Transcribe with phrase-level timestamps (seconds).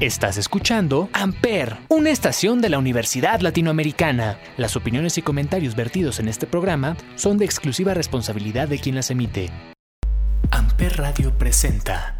[0.00, 4.38] Estás escuchando Amper, una estación de la Universidad Latinoamericana.
[4.56, 9.10] Las opiniones y comentarios vertidos en este programa son de exclusiva responsabilidad de quien las
[9.10, 9.50] emite.
[10.50, 12.16] Amper Radio presenta.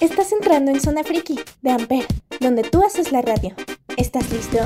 [0.00, 2.06] Estás entrando en Zona Friki de Amper,
[2.40, 3.54] donde tú haces la radio.
[3.96, 4.58] ¿Estás listo?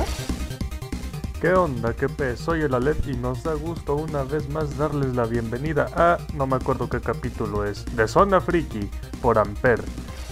[1.41, 1.95] ¿Qué onda?
[1.95, 2.39] ¿Qué pez?
[2.39, 6.45] Soy el Alet y nos da gusto una vez más darles la bienvenida a, no
[6.45, 8.91] me acuerdo qué capítulo es, de Zona Friki
[9.23, 9.81] por Amper.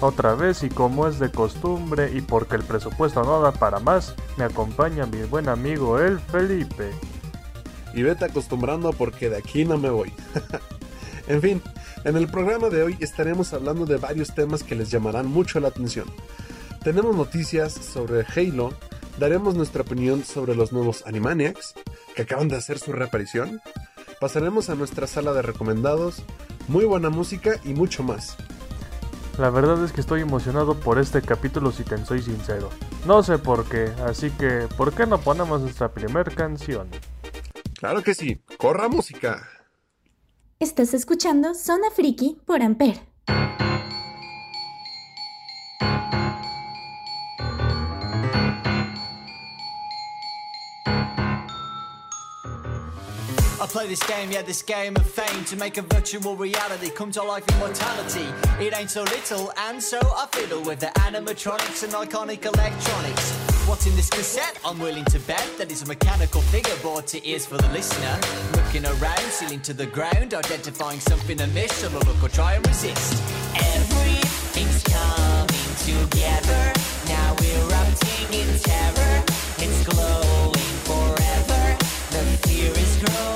[0.02, 4.14] Otra vez y como es de costumbre y porque el presupuesto no da para más,
[4.38, 6.92] me acompaña mi buen amigo el Felipe.
[7.96, 10.14] Y vete acostumbrando porque de aquí no me voy.
[11.28, 11.62] en fin,
[12.04, 15.70] en el programa de hoy estaremos hablando de varios temas que les llamarán mucho la
[15.70, 16.06] atención.
[16.84, 18.76] Tenemos noticias sobre Halo,
[19.20, 21.76] daremos nuestra opinión sobre los nuevos Animaniacs,
[22.16, 23.62] que acaban de hacer su reaparición,
[24.20, 26.24] pasaremos a nuestra sala de recomendados,
[26.70, 28.38] muy buena música y mucho más.
[29.38, 32.70] La verdad es que estoy emocionado por este capítulo si te soy sincero.
[33.06, 36.90] No sé por qué, así que ¿por qué no ponemos nuestra primer canción?
[37.78, 39.48] Claro que sí, corra música.
[40.60, 43.09] Estás escuchando Zona Friki por Amper.
[53.70, 57.22] Play this game, yeah, this game of fame to make a virtual reality come to
[57.22, 58.26] life immortality.
[58.60, 63.32] It ain't so little, and so I fiddle with the animatronics and iconic electronics.
[63.68, 64.60] What's in this cassette?
[64.66, 68.20] I'm willing to bet that it's a mechanical figure brought to ears for the listener.
[68.54, 71.80] Looking around, ceiling to the ground, identifying something amiss.
[71.80, 73.22] Shall I look or try and resist?
[73.56, 76.74] Everything's coming together.
[77.08, 79.24] Now erupting in terror.
[79.60, 81.78] It's glowing forever.
[82.10, 83.29] The fear is growing,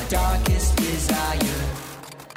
[0.00, 1.38] my darkest desire.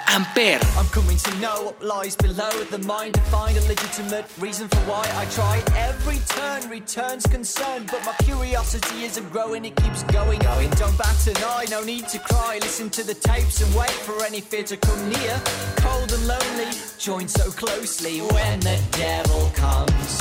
[0.07, 0.59] Amper.
[0.77, 4.81] I'm coming to know what lies below the mind to find a legitimate reason for
[4.89, 5.63] why I try.
[5.75, 10.39] Every turn returns concern, but my curiosity isn't growing, it keeps going.
[10.39, 10.69] going.
[10.71, 12.59] Don't bat an eye, no need to cry.
[12.61, 15.41] Listen to the tapes and wait for any fear to come near.
[15.77, 20.11] Cold and lonely, join so closely when the devil comes.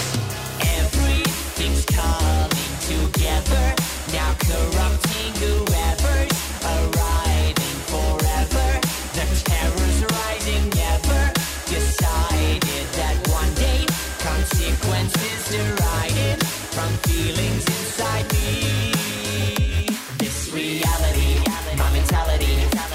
[0.79, 3.65] Everything's coming together,
[4.13, 6.42] now corrupting whoever's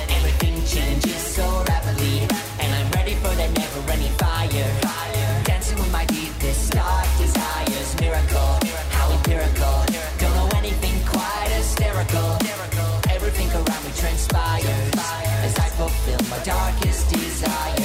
[0.09, 2.27] Everything changes so rapidly.
[2.59, 4.69] And I'm ready for that never any fire.
[4.83, 7.89] Fire Dancing with my deepest dark desires.
[8.01, 8.59] Miracle
[8.91, 9.77] How empirical.
[10.57, 12.37] Anything quite hysterical.
[13.09, 14.91] Everything around me transpires.
[15.47, 17.76] As I fulfill my darkest desire.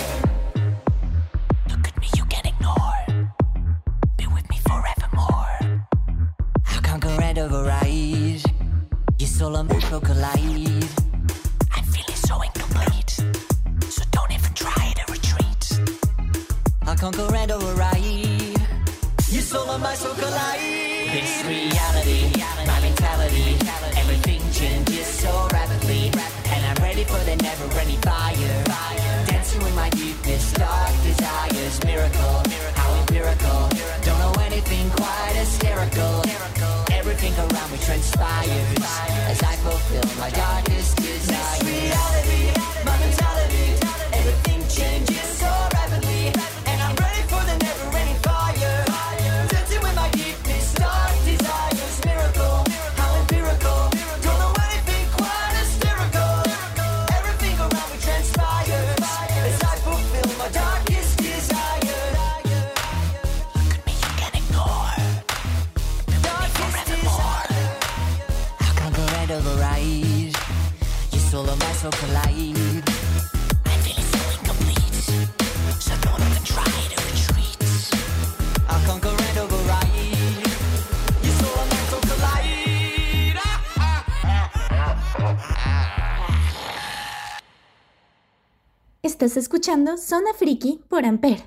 [89.32, 91.38] Estás escuchando Zona Friki por Amper.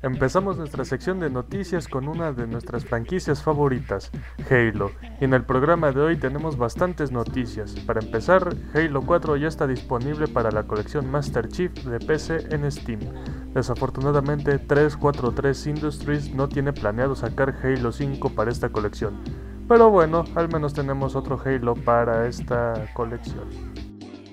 [0.00, 4.10] Empezamos nuestra sección de noticias con una de nuestras franquicias favoritas,
[4.48, 4.92] Halo.
[5.20, 7.72] Y en el programa de hoy tenemos bastantes noticias.
[7.80, 12.72] Para empezar, Halo 4 ya está disponible para la colección Master Chief de PC en
[12.72, 13.00] Steam.
[13.52, 19.22] Desafortunadamente, 343 Industries no tiene planeado sacar Halo 5 para esta colección.
[19.68, 23.44] Pero bueno, al menos tenemos otro Halo para esta colección.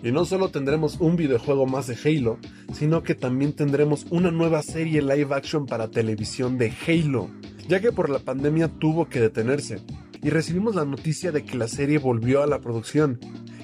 [0.04, 2.38] Y no solo tendremos un videojuego más de Halo,
[2.74, 7.30] sino que también tendremos una nueva serie live action para televisión de Halo,
[7.68, 9.80] ya que por la pandemia tuvo que detenerse.
[10.22, 13.20] Y recibimos la noticia de que la serie volvió a la producción.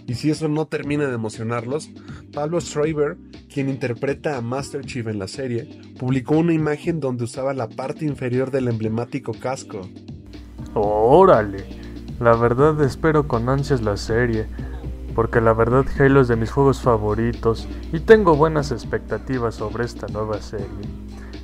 [0.08, 1.90] Y si eso no termina de emocionarlos,
[2.34, 3.18] Pablo Schreiber,
[3.54, 5.70] quien interpreta a Master Chief en la serie,
[6.00, 9.88] publicó una imagen donde usaba la parte inferior del emblemático casco.
[10.74, 11.66] ¡Órale!
[12.20, 14.48] La verdad espero con ansias la serie
[15.16, 20.08] porque la verdad Halo es de mis juegos favoritos y tengo buenas expectativas sobre esta
[20.08, 20.68] nueva serie.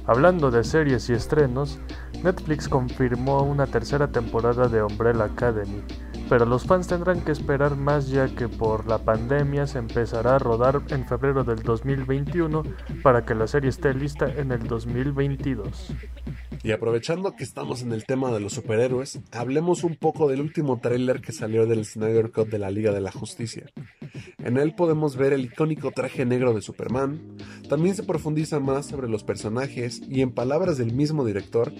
[0.05, 1.79] Hablando de series y estrenos,
[2.23, 5.83] Netflix confirmó una tercera temporada de Umbrella Academy,
[6.29, 10.39] pero los fans tendrán que esperar más ya que por la pandemia se empezará a
[10.39, 12.63] rodar en febrero del 2021
[13.03, 15.93] para que la serie esté lista en el 2022.
[16.67, 20.81] Y aprovechando que estamos en el tema de los superhéroes, hablemos un poco del último
[20.81, 23.67] tráiler que salió del Snyder Cut de la Liga de la Justicia.
[24.37, 27.37] En él podemos ver el icónico traje negro de Superman,
[27.69, 31.71] también se profundiza más sobre los personajes y en palabras del mismo director,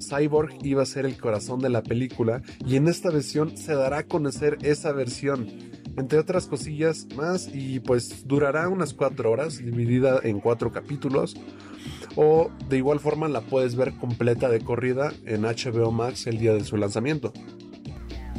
[0.00, 3.98] Cyborg iba a ser el corazón de la película y en esta versión se dará
[3.98, 5.48] a conocer esa versión,
[5.96, 11.34] entre otras cosillas más y pues durará unas 4 horas dividida en 4 capítulos
[12.20, 16.52] o de igual forma la puedes ver completa de corrida en HBO Max el día
[16.52, 17.32] de su lanzamiento.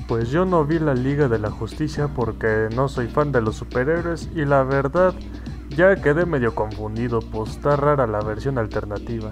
[0.06, 3.56] Pues yo no vi la Liga de la Justicia porque no soy fan de los
[3.56, 5.16] superhéroes y la verdad
[5.70, 9.32] ya quedé medio confundido, pues está rara la versión alternativa.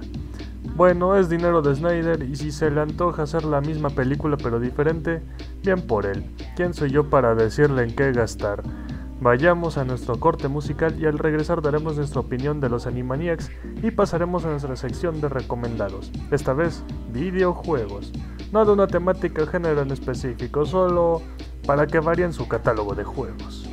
[0.77, 4.61] Bueno, es dinero de Snyder y si se le antoja hacer la misma película pero
[4.61, 5.21] diferente,
[5.61, 6.23] bien por él.
[6.55, 8.63] ¿Quién soy yo para decirle en qué gastar?
[9.19, 13.49] Vayamos a nuestro corte musical y al regresar daremos nuestra opinión de los Animaniacs
[13.81, 18.11] y pasaremos a nuestra sección de recomendados, esta vez videojuegos.
[18.51, 21.23] No de una temática o género en específico, solo
[21.65, 23.67] para que varíen su catálogo de juegos.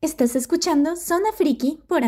[0.00, 2.02] Estás escuchando Zona Friki por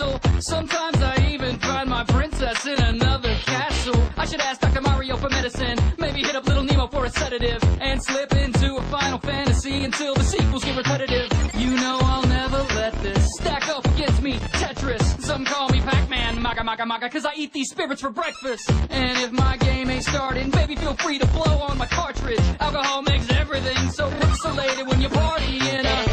[0.00, 0.40] Ampere.
[0.40, 4.00] Sometimes I even find my princess in another castle.
[4.16, 4.80] I should ask Dr.
[4.80, 5.78] Mario for medicine.
[5.98, 7.62] Maybe hit up Little Nemo for a sedative.
[7.80, 11.30] And slip into a final fantasy until the sequels get repetitive.
[11.54, 14.38] You know I'll never let this stack up against me.
[14.60, 15.20] Tetris.
[15.22, 16.40] Some call me Pac-Man.
[16.40, 17.08] Maga, maga, maga.
[17.08, 18.70] Cause I eat these spirits for breakfast.
[18.90, 22.40] And if my game ain't starting, baby feel free to blow on my cartridge.
[22.60, 25.88] Alcohol makes everything so pixelated when you party in a...
[25.88, 26.03] Uh,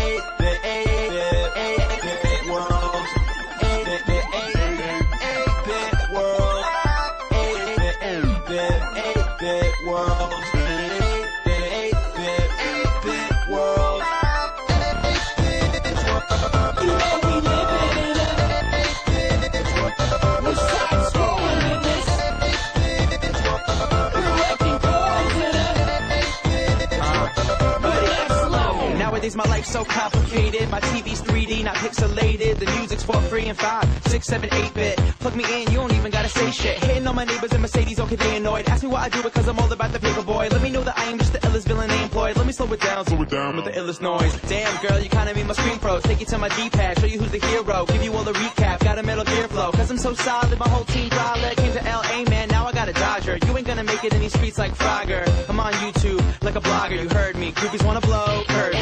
[29.71, 30.69] so complicated.
[30.69, 32.59] My TV's 3D, not pixelated.
[32.59, 34.97] The music's for free and 5, 6, 7, 8 bit.
[35.19, 36.77] Plug me in, you don't even gotta say shit.
[36.83, 38.67] Hitting on my neighbors in Mercedes, okay, they annoyed.
[38.67, 40.49] Ask me why I do it, cause I'm all about the paper boy.
[40.51, 42.35] Let me know that I am just the illest villain they employed.
[42.35, 44.35] Let me slow it down, slow it down with the illest noise.
[44.49, 46.03] Damn, girl, you kinda made my screen froze.
[46.03, 47.85] Take you to my D-pad, show you who's the hero.
[47.85, 49.71] Give you all the recap, got a metal gear flow.
[49.71, 51.55] Cause I'm so solid, my whole team solid.
[51.55, 53.37] Came to LA, man, now I got a Dodger.
[53.45, 55.23] You ain't gonna make it in these streets like Frogger.
[55.47, 57.53] I'm on YouTube, like a blogger, you heard me.
[57.53, 58.73] Groupies wanna blow, heard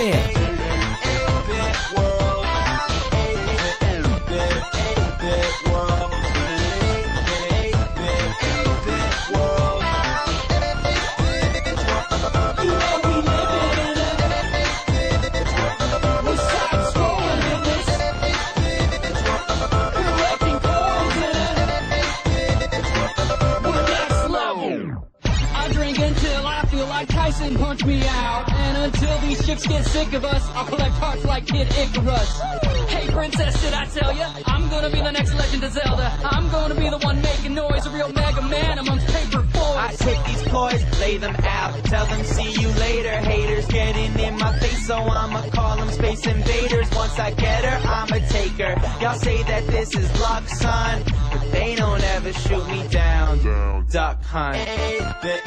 [0.00, 0.39] me.
[27.56, 28.50] Punch me out.
[28.52, 32.40] And until these chicks get sick of us, I'll collect hearts like Kid Icarus.
[32.88, 34.28] Hey princess, did I tell ya?
[34.46, 36.18] I'm gonna be the next Legend of Zelda.
[36.24, 39.76] I'm gonna be the one making noise, a real Mega Man amongst paper boys.
[39.76, 41.82] I take these ploys, lay them out.
[41.84, 46.26] Tell them see you later, haters getting in my face, so I'ma call them space
[46.26, 46.90] invaders.
[46.92, 48.74] Once I get her, I'ma take her.
[49.00, 51.02] Y'all say that this is luck, son,
[51.50, 53.86] they don't ever shoot me down.
[53.90, 54.56] Duck hunt.
[55.22, 55.40] The,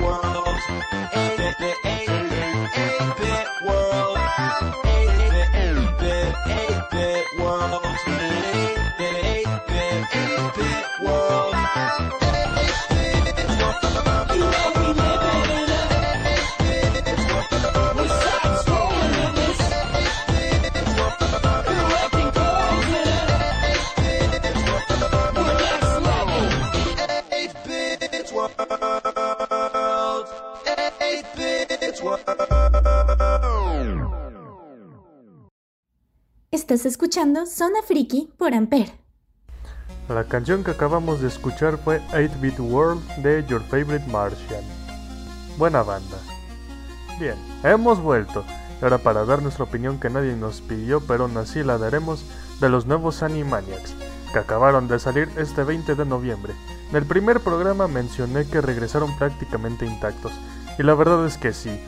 [0.00, 1.89] world.
[36.70, 38.92] Estás escuchando Zona Friki por Amper.
[40.08, 44.62] La canción que acabamos de escuchar fue 8-Bit World de Your Favorite Martian.
[45.58, 46.16] Buena banda.
[47.18, 47.34] Bien,
[47.64, 48.44] hemos vuelto.
[48.80, 52.24] Ahora para dar nuestra opinión que nadie nos pidió, pero aún así la daremos,
[52.60, 53.96] de los nuevos Animaniacs,
[54.32, 56.54] que acabaron de salir este 20 de noviembre.
[56.90, 60.34] En el primer programa mencioné que regresaron prácticamente intactos,
[60.78, 61.80] y la verdad es que sí.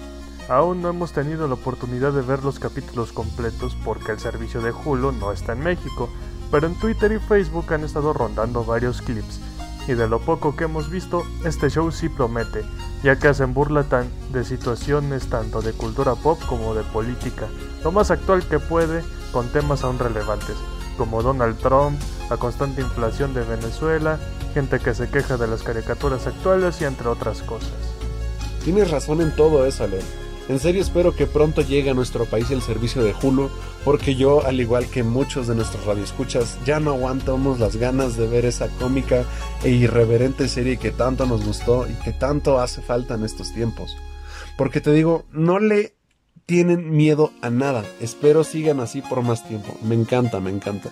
[0.52, 4.70] Aún no hemos tenido la oportunidad de ver los capítulos completos porque el servicio de
[4.70, 6.10] Hulu no está en México,
[6.50, 9.40] pero en Twitter y Facebook han estado rondando varios clips,
[9.88, 12.66] y de lo poco que hemos visto, este show sí promete,
[13.02, 17.48] ya que hacen burla tan de situaciones tanto de cultura pop como de política,
[17.82, 20.56] lo más actual que puede, con temas aún relevantes,
[20.98, 24.18] como Donald Trump, la constante inflación de Venezuela,
[24.52, 27.72] gente que se queja de las caricaturas actuales y entre otras cosas.
[28.62, 30.21] Tienes razón en todo eso, Ale.
[30.48, 33.48] En serio espero que pronto llegue a nuestro país el servicio de Hulu,
[33.84, 38.26] porque yo, al igual que muchos de nuestros radioescuchas, ya no aguantamos las ganas de
[38.26, 39.24] ver esa cómica
[39.62, 43.96] e irreverente serie que tanto nos gustó y que tanto hace falta en estos tiempos.
[44.58, 45.94] Porque te digo, no le
[46.46, 47.84] tienen miedo a nada.
[48.00, 49.76] Espero sigan así por más tiempo.
[49.82, 50.90] Me encanta, me encanta.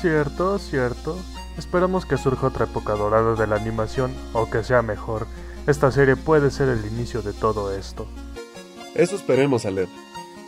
[0.00, 1.16] Cierto, cierto.
[1.56, 5.26] Esperamos que surja otra época dorada de la animación o que sea mejor.
[5.66, 8.06] Esta serie puede ser el inicio de todo esto.
[8.94, 9.88] Eso esperemos, Aled.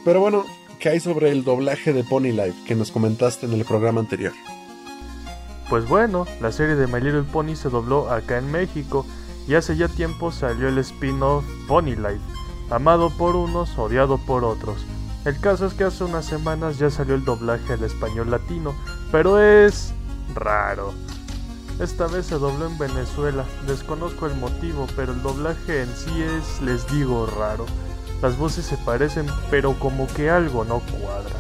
[0.04, 0.44] Pero bueno,
[0.78, 4.32] ¿qué hay sobre el doblaje de Pony Life que nos comentaste en el programa anterior?
[5.70, 9.06] Pues bueno, la serie de My Little Pony se dobló acá en México
[9.49, 12.20] y hace ya tiempo salió el spin-off Pony Life,
[12.70, 14.85] amado por unos, odiado por otros.
[15.25, 18.76] El caso es que hace unas semanas ya salió el doblaje al español latino,
[19.11, 19.92] pero es
[20.35, 20.92] raro.
[21.78, 26.62] Esta vez se dobló en Venezuela, desconozco el motivo, pero el doblaje en sí es,
[26.62, 27.66] les digo, raro.
[28.23, 31.37] Las voces se parecen, pero como que algo no cuadra.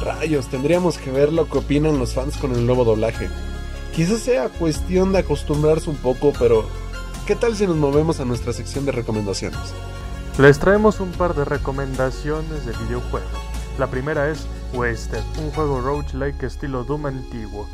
[0.00, 3.28] Rayos, tendríamos que ver lo que opinan los fans con el nuevo doblaje.
[3.94, 6.64] Quizás sea cuestión de acostumbrarse un poco, pero
[7.24, 9.60] ¿qué tal si nos movemos a nuestra sección de recomendaciones?
[10.38, 13.30] Les traemos un par de recomendaciones de videojuegos.
[13.78, 17.68] La primera es Wasted, un juego roguelike estilo Doom antiguo.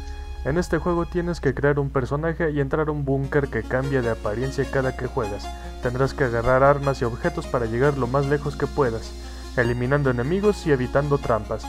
[0.45, 4.03] En este juego tienes que crear un personaje y entrar a un búnker que cambia
[4.03, 5.47] de apariencia cada que juegas.
[5.83, 9.13] Tendrás que agarrar armas y objetos para llegar lo más lejos que puedas,
[9.57, 11.67] eliminando enemigos y evitando trampas.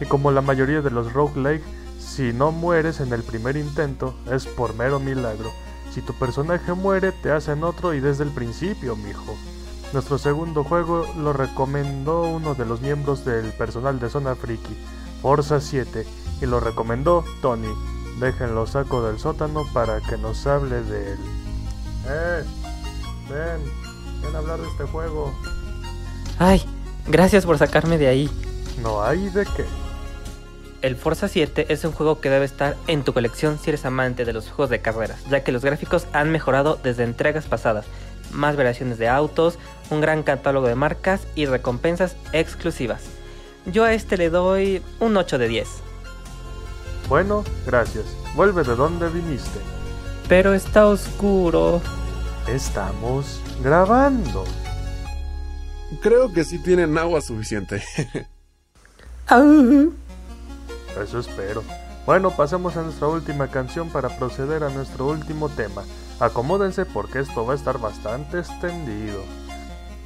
[0.00, 1.64] Y como la mayoría de los roguelike,
[1.98, 5.50] si no mueres en el primer intento, es por mero milagro.
[5.90, 9.34] Si tu personaje muere, te hacen otro y desde el principio, mijo.
[9.92, 14.76] Nuestro segundo juego lo recomendó uno de los miembros del personal de Zona Friki,
[15.20, 16.06] Forza 7,
[16.40, 17.68] y lo recomendó Tony.
[18.18, 21.18] Déjenlo saco del sótano para que nos hable de él.
[22.06, 22.44] ¡Eh!
[23.28, 23.60] Ven,
[24.22, 25.32] ven a hablar de este juego.
[26.38, 26.62] Ay,
[27.06, 28.30] gracias por sacarme de ahí.
[28.82, 29.64] No hay de qué.
[30.82, 34.24] El Forza 7 es un juego que debe estar en tu colección si eres amante
[34.24, 37.84] de los juegos de carreras, ya que los gráficos han mejorado desde entregas pasadas,
[38.32, 39.58] más variaciones de autos,
[39.90, 43.02] un gran catálogo de marcas y recompensas exclusivas.
[43.66, 45.68] Yo a este le doy un 8 de 10.
[47.10, 48.04] Bueno, gracias.
[48.36, 49.58] Vuelve de donde viniste.
[50.28, 51.82] Pero está oscuro.
[52.46, 54.44] Estamos grabando.
[56.02, 57.82] Creo que sí tienen agua suficiente.
[59.26, 59.92] Au.
[61.02, 61.64] Eso espero.
[62.06, 65.82] Bueno, pasemos a nuestra última canción para proceder a nuestro último tema.
[66.20, 69.24] Acomódense porque esto va a estar bastante extendido.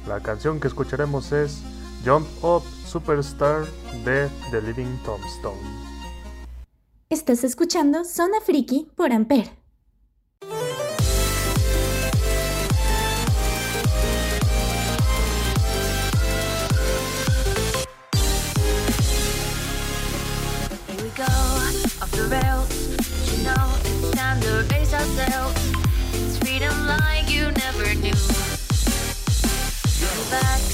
[0.07, 1.61] La canción que escucharemos es
[2.03, 3.65] Jump Up Superstar
[4.03, 5.84] de The Living Tombstone.
[7.15, 9.49] Estás escuchando Zona Friki por Amper.
[26.13, 28.11] It's freedom like you never knew.
[30.29, 30.64] Back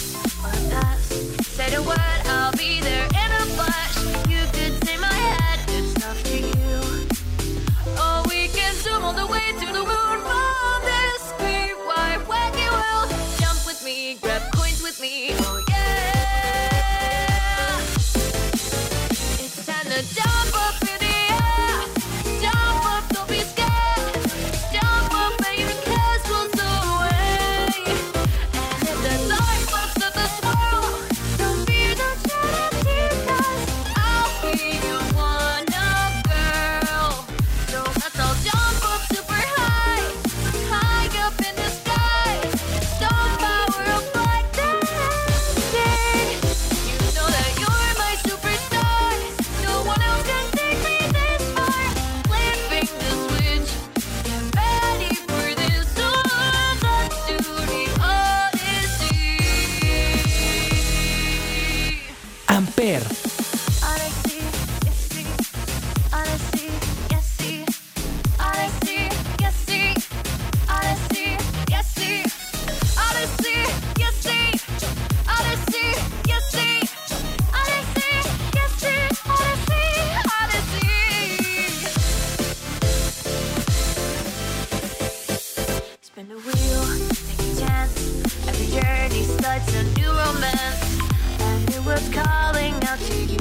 [89.69, 90.99] a new romance.
[91.39, 93.39] And it was calling out to you.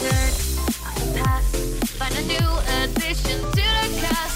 [0.00, 0.16] The
[1.14, 1.46] path,
[1.98, 2.50] find a new
[2.82, 4.33] addition to the cast.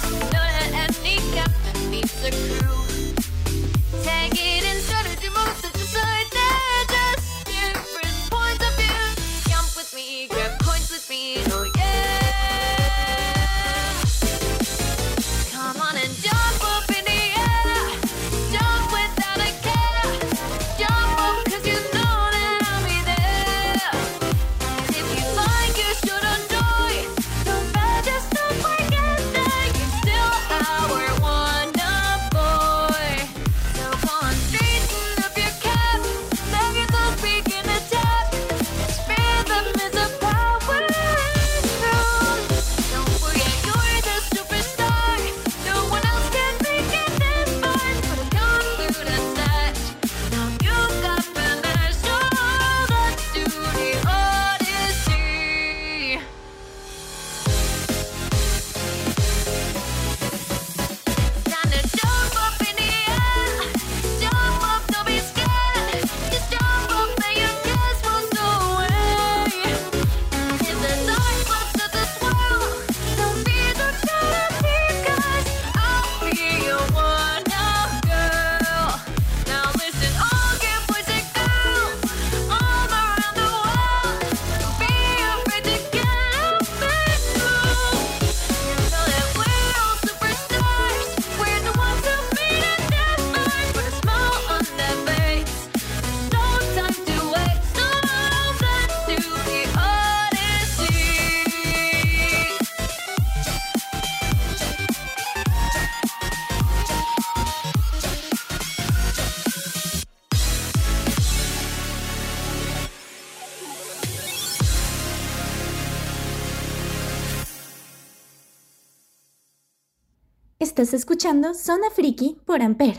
[120.88, 122.98] Estás escuchando Zona Friki por Amper.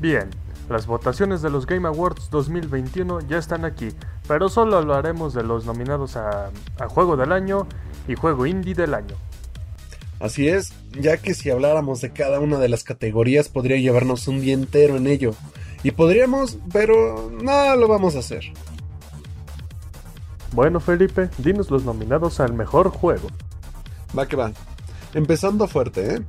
[0.00, 0.30] Bien,
[0.70, 3.90] las votaciones de los Game Awards 2021 ya están aquí,
[4.26, 7.66] pero solo hablaremos de los nominados a, a Juego del Año
[8.08, 9.16] y Juego Indie del Año.
[10.18, 14.40] Así es, ya que si habláramos de cada una de las categorías podría llevarnos un
[14.40, 15.34] día entero en ello.
[15.82, 18.44] Y podríamos, pero no lo vamos a hacer.
[20.52, 23.28] Bueno Felipe, dinos los nominados al mejor juego.
[24.18, 24.52] Va que va.
[25.12, 26.22] Empezando fuerte, ¿eh?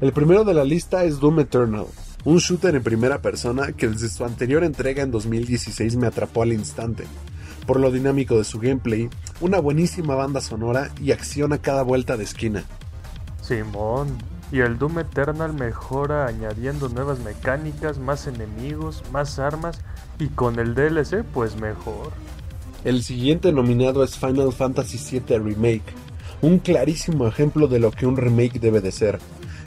[0.00, 1.86] El primero de la lista es Doom Eternal,
[2.24, 6.52] un shooter en primera persona que desde su anterior entrega en 2016 me atrapó al
[6.52, 7.04] instante.
[7.66, 12.16] Por lo dinámico de su gameplay, una buenísima banda sonora y acción a cada vuelta
[12.16, 12.62] de esquina.
[13.42, 14.16] Simón,
[14.52, 19.80] y el Doom Eternal mejora añadiendo nuevas mecánicas, más enemigos, más armas
[20.20, 22.12] y con el DLC pues mejor.
[22.84, 25.92] El siguiente nominado es Final Fantasy VII Remake,
[26.40, 29.18] un clarísimo ejemplo de lo que un remake debe de ser,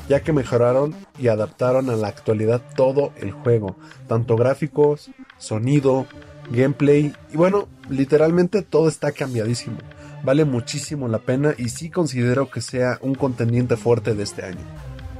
[0.08, 3.76] ya que mejoraron y adaptaron a la actualidad todo el juego,
[4.08, 6.06] tanto gráficos, sonido,
[6.52, 9.78] gameplay y bueno, literalmente todo está cambiadísimo.
[10.24, 14.62] Vale muchísimo la pena y sí considero que sea un contendiente fuerte de este año.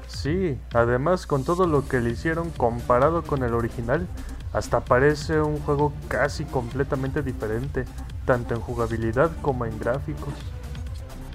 [0.08, 4.08] sí, además con todo lo que le hicieron comparado con el original,
[4.54, 7.86] hasta parece un juego casi completamente diferente,
[8.26, 10.34] tanto en jugabilidad como en gráficos.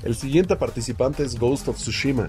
[0.05, 2.27] El siguiente participante es Ghost of Tsushima,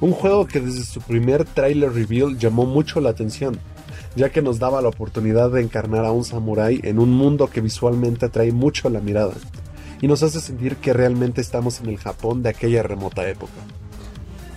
[0.00, 3.58] un juego que desde su primer trailer reveal llamó mucho la atención,
[4.14, 7.60] ya que nos daba la oportunidad de encarnar a un samurái en un mundo que
[7.60, 9.34] visualmente atrae mucho la mirada,
[10.00, 13.52] y nos hace sentir que realmente estamos en el Japón de aquella remota época.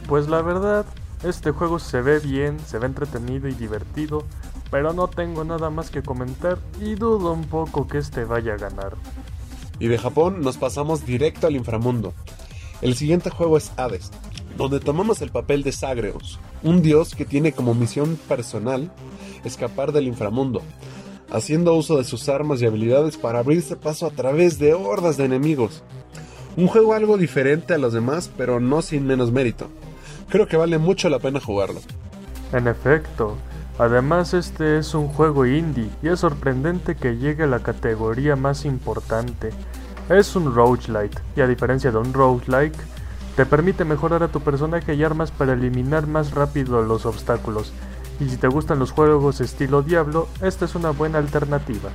[0.08, 0.86] Pues la verdad,
[1.24, 4.24] este juego se ve bien, se ve entretenido y divertido,
[4.72, 8.58] pero no tengo nada más que comentar y dudo un poco que este vaya a
[8.58, 8.96] ganar.
[9.80, 12.14] Y de Japón nos pasamos directo al inframundo.
[12.82, 14.12] El siguiente juego es Hades,
[14.58, 18.92] donde tomamos el papel de Zagreus, un dios que tiene como misión personal
[19.44, 20.62] escapar del inframundo,
[21.32, 25.26] haciendo uso de sus armas y habilidades para abrirse paso a través de hordas de
[25.26, 25.84] enemigos.
[26.58, 29.70] Un juego algo diferente a los demás, pero no sin menos mérito.
[30.30, 31.80] Creo que vale mucho la pena jugarlo.
[32.52, 33.38] En efecto,
[33.78, 38.66] además este es un juego indie y es sorprendente que llegue a la categoría más
[38.66, 39.52] importante.
[40.10, 42.78] Es un roguelite y a diferencia de un roguelike,
[43.40, 47.72] te permite mejorar a tu personaje y armas para eliminar más rápido los obstáculos.
[48.20, 51.90] Y si te gustan los juegos estilo Diablo, esta es una buena alternativa.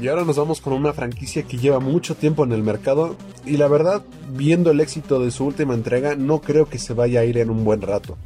[0.00, 3.56] Y ahora nos vamos con una franquicia que lleva mucho tiempo en el mercado y
[3.56, 4.04] la verdad,
[4.36, 7.50] viendo el éxito de su última entrega, no creo que se vaya a ir en
[7.50, 8.16] un buen rato.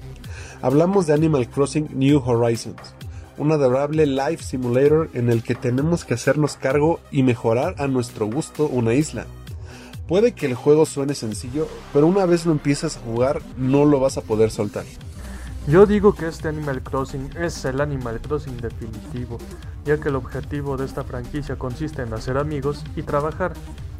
[0.61, 2.95] Hablamos de Animal Crossing New Horizons,
[3.39, 8.27] un adorable life simulator en el que tenemos que hacernos cargo y mejorar a nuestro
[8.27, 9.25] gusto una isla.
[10.11, 14.01] Puede que el juego suene sencillo, pero una vez lo empiezas a jugar no lo
[14.01, 14.85] vas a poder soltar.
[15.69, 19.39] Yo digo que este Animal Crossing es el Animal Crossing definitivo,
[19.85, 23.53] ya que el objetivo de esta franquicia consiste en hacer amigos y trabajar,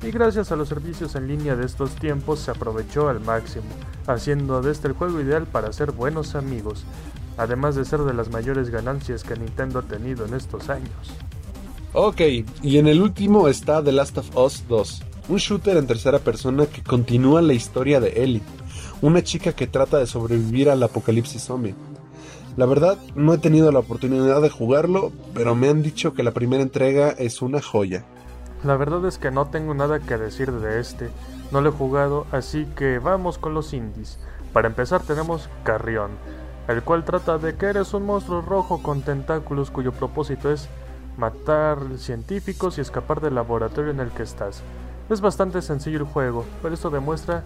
[0.03, 3.67] y gracias a los servicios en línea de estos tiempos se aprovechó al máximo,
[4.09, 6.83] haciendo de este el juego ideal para hacer buenos amigos,
[7.39, 11.13] además de ser de las mayores ganancias que Nintendo ha tenido en estos años.
[11.93, 12.21] Ok,
[12.63, 16.67] y en el último está The Last of Us 2, un shooter en tercera persona
[16.67, 18.43] que continúa la historia de Ellie,
[19.01, 21.77] una chica que trata de sobrevivir al apocalipsis zombie.
[22.57, 26.33] La verdad, no he tenido la oportunidad de jugarlo, pero me han dicho que la
[26.33, 28.05] primera entrega es una joya.
[28.65, 31.11] La verdad es que no tengo nada que decir de este,
[31.53, 34.19] no lo he jugado, así que vamos con los indies.
[34.53, 36.11] Para empezar tenemos Carrión,
[36.67, 40.69] el cual trata de que eres un monstruo rojo con tentáculos cuyo propósito es
[41.17, 44.65] matar científicos y escapar del laboratorio en el que estás.
[45.11, 47.43] Es bastante sencillo el juego, pero esto demuestra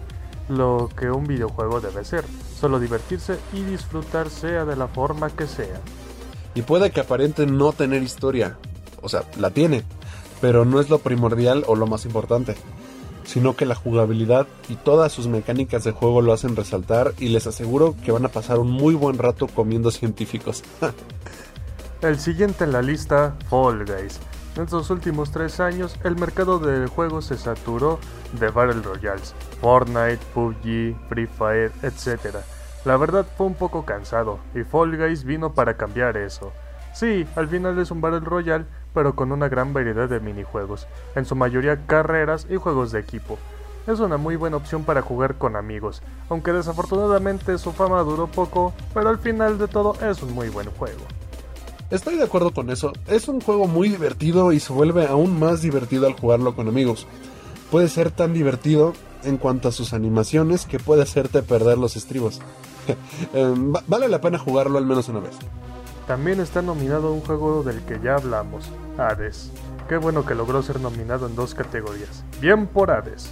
[0.49, 2.23] lo que un videojuego debe ser,
[2.59, 5.81] solo divertirse y disfrutar sea de la forma que sea.
[6.53, 8.57] Y puede que aparente no tener historia,
[9.01, 9.83] o sea, la tiene,
[10.41, 12.55] pero no es lo primordial o lo más importante,
[13.23, 17.47] sino que la jugabilidad y todas sus mecánicas de juego lo hacen resaltar y les
[17.47, 20.63] aseguro que van a pasar un muy buen rato comiendo científicos.
[22.01, 24.19] El siguiente en la lista, Fall Guys.
[24.55, 27.99] En estos últimos tres años, el mercado del juego se saturó
[28.39, 32.37] de Battle Royales, Fortnite, PUBG, Free Fire, etc.
[32.85, 36.53] La verdad fue un poco cansado, y Fall Guys vino para cambiar eso.
[36.93, 38.63] Sí, al final es un Battle Royale,
[38.93, 43.37] pero con una gran variedad de minijuegos, en su mayoría carreras y juegos de equipo.
[43.87, 48.73] Es una muy buena opción para jugar con amigos, aunque desafortunadamente su fama duró poco,
[48.93, 51.03] pero al final de todo es un muy buen juego.
[51.91, 52.93] Estoy de acuerdo con eso.
[53.07, 57.05] Es un juego muy divertido y se vuelve aún más divertido al jugarlo con amigos.
[57.71, 58.93] Puede ser tan divertido
[59.23, 62.41] en cuanto a sus animaciones que puede hacerte perder los estribos.
[63.35, 65.35] Va- vale la pena jugarlo al menos una vez.
[66.07, 69.49] También está nominado un juego del que ya hablamos, Hades.
[69.89, 72.23] Qué bueno que logró ser nominado en dos categorías.
[72.41, 73.29] Bien por Hades.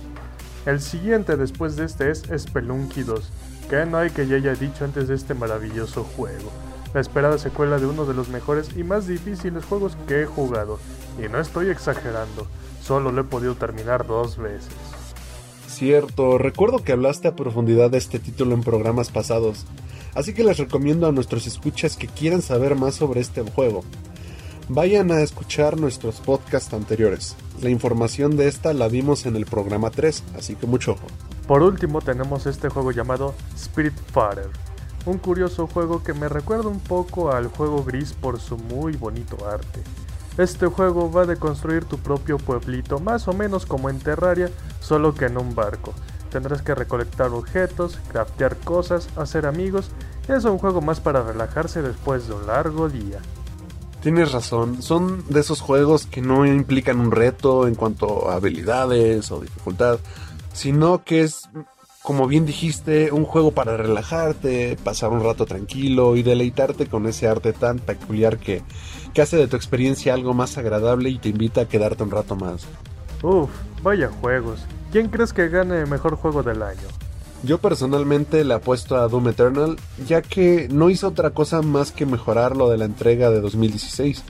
[0.65, 3.29] El siguiente después de este es Spelunky 2,
[3.69, 6.49] que no hay que ya haya dicho antes de este maravilloso juego.
[6.93, 10.79] La esperada secuela de uno de los mejores y más difíciles juegos que he jugado.
[11.17, 12.47] Y no estoy exagerando,
[12.83, 14.73] solo lo he podido terminar dos veces.
[15.67, 19.65] Cierto, recuerdo que hablaste a profundidad de este título en programas pasados,
[20.13, 23.83] así que les recomiendo a nuestros escuchas que quieran saber más sobre este juego.
[24.69, 27.35] Vayan a escuchar nuestros podcasts anteriores.
[27.61, 31.07] La información de esta la dimos en el programa 3, así que mucho ojo.
[31.47, 34.49] Por último tenemos este juego llamado Spirit Fighter,
[35.05, 39.37] un curioso juego que me recuerda un poco al juego gris por su muy bonito
[39.47, 39.81] arte.
[40.37, 45.13] Este juego va de construir tu propio pueblito, más o menos como en Terraria, solo
[45.13, 45.93] que en un barco.
[46.31, 49.91] Tendrás que recolectar objetos, craftear cosas, hacer amigos,
[50.27, 53.19] es un juego más para relajarse después de un largo día.
[54.01, 59.31] Tienes razón, son de esos juegos que no implican un reto en cuanto a habilidades
[59.31, 59.99] o dificultad,
[60.51, 61.47] sino que es
[62.03, 67.29] como bien dijiste, un juego para relajarte, pasar un rato tranquilo y deleitarte con ese
[67.29, 68.61] arte tan peculiar que,
[69.13, 72.35] que hace de tu experiencia algo más agradable y te invita a quedarte un rato
[72.35, 72.65] más.
[73.23, 73.49] Uf,
[73.81, 74.59] vaya juegos.
[74.91, 76.81] ¿Quién crees que gane mejor juego del año?
[77.41, 82.05] Yo personalmente le apuesto a Doom Eternal, ya que no hizo otra cosa más que
[82.05, 84.23] mejorar lo de la entrega de 2016.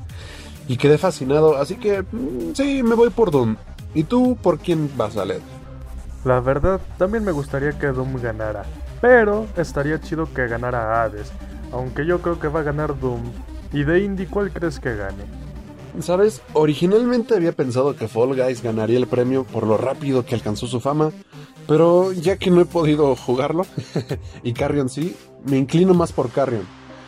[0.68, 3.56] Y quedé fascinado, así que mm, sí, me voy por Doom.
[3.96, 5.53] ¿Y tú por quién vas a leer?
[6.26, 8.64] La verdad, también me gustaría que Doom ganara,
[9.02, 11.32] pero estaría chido que ganara Hades,
[11.72, 13.22] aunque yo creo que va a ganar Doom.
[13.74, 15.24] ¿Y de Indie cuál crees que gane?
[16.00, 20.66] Sabes, originalmente había pensado que Fall Guys ganaría el premio por lo rápido que alcanzó
[20.66, 21.12] su fama,
[21.68, 23.66] pero ya que no he podido jugarlo,
[24.44, 26.66] y Carrion sí, me inclino más por Carrion,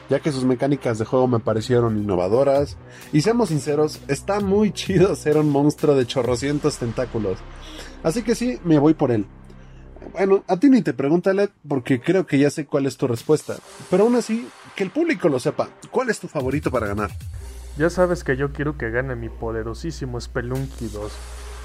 [0.10, 2.78] ya que sus mecánicas de juego me parecieron innovadoras,
[3.12, 7.40] y seamos sinceros, está muy chido ser un monstruo de chorrocientos tentáculos.
[8.06, 9.26] Así que sí, me voy por él.
[10.14, 13.08] Bueno, a ti ni te pregunta, Led, porque creo que ya sé cuál es tu
[13.08, 13.56] respuesta.
[13.90, 15.70] Pero aún así, que el público lo sepa.
[15.90, 17.10] ¿Cuál es tu favorito para ganar?
[17.78, 21.12] Ya sabes que yo quiero que gane mi poderosísimo Spelunky 2,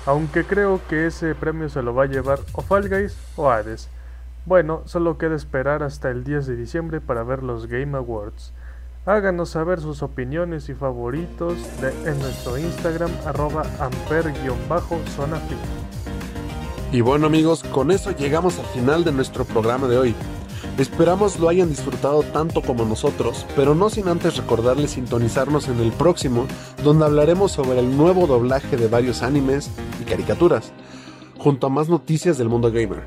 [0.06, 3.88] aunque creo que ese premio se lo va a llevar o Fall Guys o Hades.
[4.46, 8.54] Bueno, solo queda esperar hasta el 10 de diciembre para ver los Game Awards.
[9.04, 15.40] Háganos saber sus opiniones y favoritos de- en nuestro Instagram arroba amper-zona
[16.92, 20.14] Y bueno amigos, con eso llegamos al final de nuestro programa de hoy.
[20.76, 25.92] Esperamos lo hayan disfrutado tanto como nosotros, pero no sin antes recordarles sintonizarnos en el
[25.92, 26.46] próximo,
[26.82, 30.72] donde hablaremos sobre el nuevo doblaje de varios animes y caricaturas,
[31.38, 33.04] junto a más noticias del mundo gamer.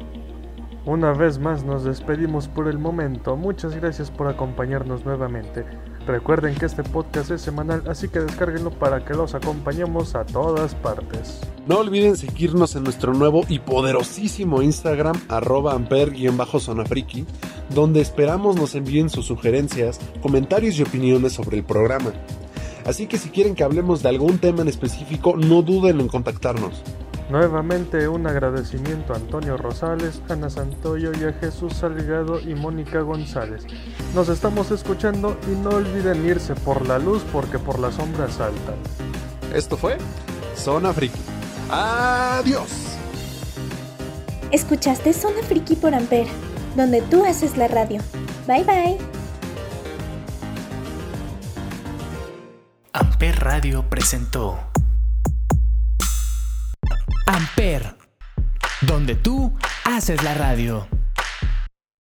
[0.85, 3.35] Una vez más nos despedimos por el momento.
[3.35, 5.65] Muchas gracias por acompañarnos nuevamente.
[6.05, 10.75] Recuerden que este podcast es semanal, así que descárguenlo para que los acompañemos a todas
[10.75, 11.39] partes.
[11.65, 17.25] No olviden seguirnos en nuestro nuevo y poderosísimo Instagram, arroba amper-zonafriki,
[17.73, 22.11] donde esperamos nos envíen sus sugerencias, comentarios y opiniones sobre el programa.
[22.85, 26.83] Así que si quieren que hablemos de algún tema en específico, no duden en contactarnos.
[27.29, 33.65] Nuevamente un agradecimiento a Antonio Rosales, Ana Santoyo y a Jesús Salgado y Mónica González.
[34.13, 38.75] Nos estamos escuchando y no olviden irse por la luz porque por la sombra saltan.
[39.53, 39.97] Esto fue
[40.55, 41.19] Zona Friki.
[41.69, 42.97] Adiós.
[44.51, 46.27] Escuchaste Zona Friki por Amper,
[46.75, 48.01] donde tú haces la radio.
[48.47, 48.97] Bye bye.
[52.91, 54.72] Amper Radio presentó
[57.25, 57.95] Amper,
[58.81, 60.87] donde tú haces la radio.